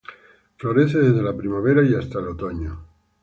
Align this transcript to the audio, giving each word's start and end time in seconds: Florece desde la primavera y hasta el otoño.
Florece 0.57 0.97
desde 0.97 1.21
la 1.21 1.37
primavera 1.37 1.83
y 1.83 1.93
hasta 1.93 2.17
el 2.17 2.29
otoño. 2.29 2.79